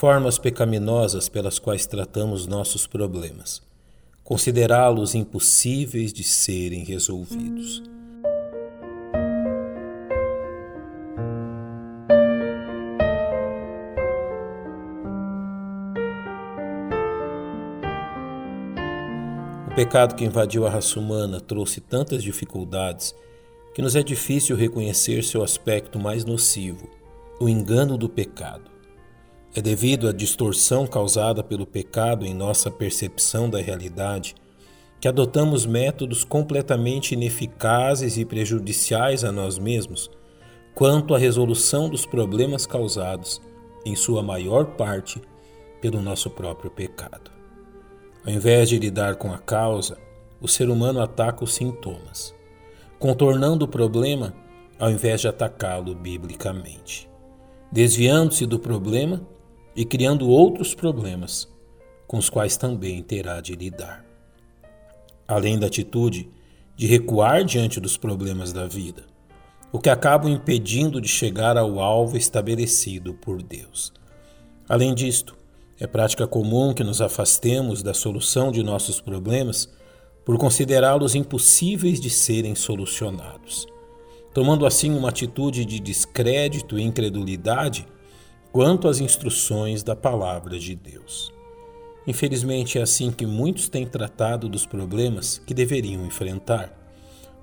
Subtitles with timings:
[0.00, 3.60] formas pecaminosas pelas quais tratamos nossos problemas,
[4.24, 7.82] considerá-los impossíveis de serem resolvidos.
[19.70, 23.14] O pecado que invadiu a raça humana trouxe tantas dificuldades
[23.74, 26.88] que nos é difícil reconhecer seu aspecto mais nocivo,
[27.38, 28.79] o engano do pecado.
[29.52, 34.34] É devido à distorção causada pelo pecado em nossa percepção da realidade
[35.00, 40.10] que adotamos métodos completamente ineficazes e prejudiciais a nós mesmos
[40.74, 43.40] quanto à resolução dos problemas causados,
[43.84, 45.20] em sua maior parte,
[45.80, 47.30] pelo nosso próprio pecado.
[48.24, 49.98] Ao invés de lidar com a causa,
[50.40, 52.34] o ser humano ataca os sintomas,
[52.98, 54.34] contornando o problema
[54.78, 57.10] ao invés de atacá-lo biblicamente,
[57.72, 59.20] desviando-se do problema
[59.74, 61.48] e criando outros problemas
[62.06, 64.04] com os quais também terá de lidar.
[65.28, 66.28] Além da atitude
[66.74, 69.04] de recuar diante dos problemas da vida,
[69.72, 73.92] o que acaba impedindo de chegar ao alvo estabelecido por Deus.
[74.68, 75.36] Além disto,
[75.78, 79.68] é prática comum que nos afastemos da solução de nossos problemas
[80.24, 83.66] por considerá-los impossíveis de serem solucionados,
[84.34, 87.86] tomando assim uma atitude de descrédito e incredulidade
[88.52, 91.32] quanto às instruções da palavra de Deus.
[92.06, 96.76] Infelizmente é assim que muitos têm tratado dos problemas que deveriam enfrentar,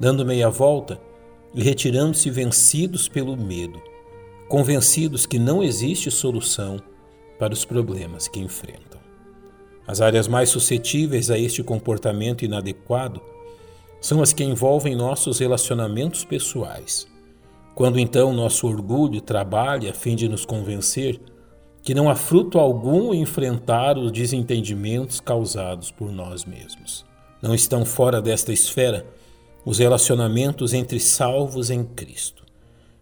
[0.00, 1.00] dando meia volta
[1.54, 3.80] e retirando-se vencidos pelo medo,
[4.48, 6.80] convencidos que não existe solução
[7.38, 9.00] para os problemas que enfrentam.
[9.86, 13.20] As áreas mais suscetíveis a este comportamento inadequado
[14.00, 17.06] são as que envolvem nossos relacionamentos pessoais
[17.74, 21.20] quando então nosso orgulho trabalha a fim de nos convencer
[21.82, 27.04] que não há fruto algum enfrentar os desentendimentos causados por nós mesmos.
[27.42, 29.04] Não estão fora desta esfera
[29.66, 32.44] os relacionamentos entre salvos em Cristo,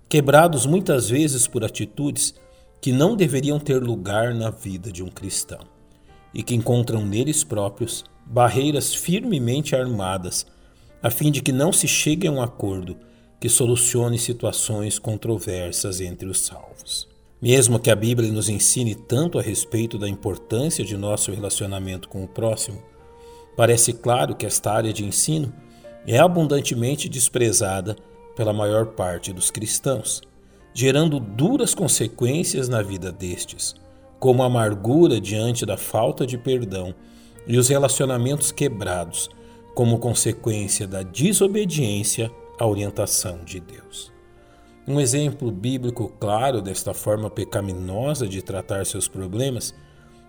[0.08, 2.34] quebrados muitas vezes por atitudes
[2.80, 5.60] que não deveriam ter lugar na vida de um cristão
[6.34, 10.46] e que encontram neles próprios barreiras firmemente armadas
[11.02, 12.96] a fim de que não se chegue a um acordo
[13.42, 17.08] que solucione situações controversas entre os salvos.
[17.40, 22.22] Mesmo que a Bíblia nos ensine tanto a respeito da importância de nosso relacionamento com
[22.22, 22.80] o próximo,
[23.56, 25.52] parece claro que esta área de ensino
[26.06, 27.96] é abundantemente desprezada
[28.36, 30.22] pela maior parte dos cristãos,
[30.72, 33.74] gerando duras consequências na vida destes,
[34.20, 36.94] como amargura diante da falta de perdão
[37.44, 39.28] e os relacionamentos quebrados,
[39.74, 44.12] como consequência da desobediência a orientação de Deus.
[44.86, 49.74] Um exemplo bíblico claro desta forma pecaminosa de tratar seus problemas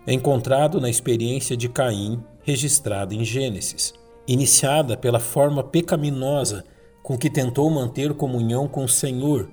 [0.06, 3.94] é encontrado na experiência de Caim, registrada em Gênesis,
[4.28, 6.64] iniciada pela forma pecaminosa
[7.02, 9.50] com que tentou manter comunhão com o Senhor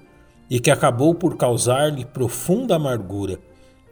[0.50, 3.40] e que acabou por causar-lhe profunda amargura,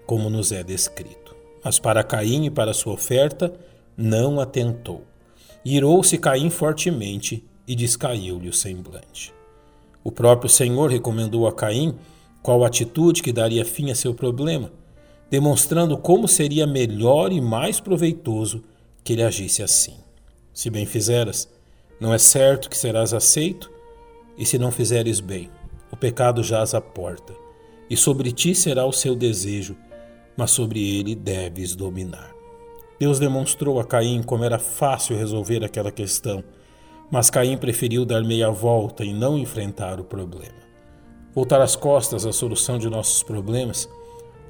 [0.06, 1.36] como nos é descrito.
[1.64, 3.54] Mas para Caim e para sua oferta,
[3.98, 5.04] não atentou.
[5.66, 9.32] Irou-se Caim fortemente e descaiu-lhe o semblante.
[10.04, 11.96] O próprio Senhor recomendou a Caim
[12.42, 14.72] qual atitude que daria fim a seu problema,
[15.30, 18.64] demonstrando como seria melhor e mais proveitoso
[19.04, 19.98] que ele agisse assim.
[20.52, 21.48] Se bem fizeras,
[22.00, 23.70] não é certo que serás aceito,
[24.36, 25.48] e se não fizeres bem,
[25.92, 27.36] o pecado jaz à porta,
[27.88, 29.78] e sobre ti será o seu desejo,
[30.36, 32.34] mas sobre ele deves dominar.
[33.00, 36.44] Deus demonstrou a Caim como era fácil resolver aquela questão
[37.12, 40.60] mas Caim preferiu dar meia volta e não enfrentar o problema.
[41.34, 43.90] Voltar as costas à solução de nossos problemas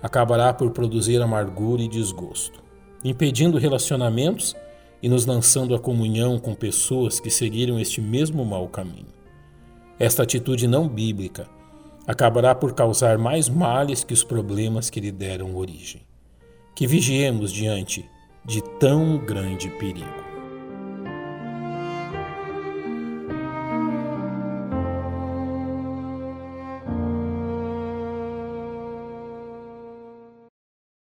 [0.01, 2.63] acabará por produzir amargura e desgosto,
[3.03, 4.55] impedindo relacionamentos
[5.01, 9.13] e nos lançando à comunhão com pessoas que seguiram este mesmo mau caminho.
[9.97, 11.47] Esta atitude não bíblica
[12.07, 16.01] acabará por causar mais males que os problemas que lhe deram origem.
[16.75, 18.09] Que vigiemos diante
[18.45, 20.28] de tão grande perigo.